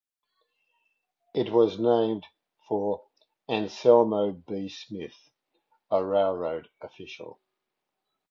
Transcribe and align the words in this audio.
It 1.35 1.51
was 1.51 1.77
named 1.77 2.25
for 2.67 3.05
Anselmo 3.47 4.31
B. 4.31 4.67
Smith, 4.67 5.13
a 5.91 6.03
railroad 6.03 6.67
official. 6.81 7.39